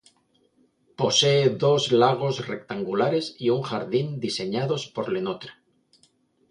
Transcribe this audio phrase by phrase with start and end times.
[1.01, 5.51] Posee dos lagos rectangulares y un jardín diseñados por Le Nôtre.